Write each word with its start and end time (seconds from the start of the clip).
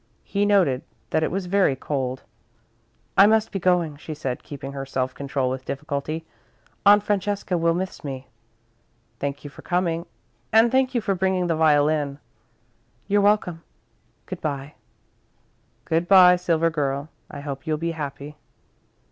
He 0.23 0.47
noted 0.47 0.81
that 1.11 1.21
it 1.21 1.29
was 1.29 1.45
very 1.45 1.75
cold. 1.75 2.23
"I 3.15 3.27
must 3.27 3.51
be 3.51 3.59
going," 3.59 3.97
she 3.97 4.15
said, 4.15 4.41
keeping 4.41 4.71
her 4.71 4.83
self 4.83 5.13
control 5.13 5.51
with 5.51 5.63
difficulty, 5.63 6.25
"Aunt 6.87 7.03
Francesca 7.03 7.55
will 7.55 7.75
miss 7.75 8.03
me." 8.03 8.25
"Thank 9.19 9.43
you 9.43 9.51
for 9.51 9.61
coming 9.61 10.07
and 10.51 10.71
for 11.03 11.13
bringing 11.13 11.45
the 11.45 11.55
violin." 11.55 12.17
"You're 13.07 13.21
welcome. 13.21 13.61
Good 14.25 14.41
bye." 14.41 14.73
"Good 15.85 16.07
bye, 16.07 16.35
Silver 16.35 16.71
Girl. 16.71 17.09
I 17.29 17.41
hope 17.41 17.67
you'll 17.67 17.77
be 17.77 17.91
happy." 17.91 18.37